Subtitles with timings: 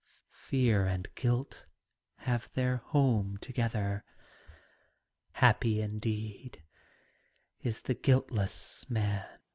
[0.47, 1.67] Fear and guilt
[2.21, 4.03] have their home together:
[5.33, 6.63] Happy indeed
[7.61, 9.27] is the guiltless man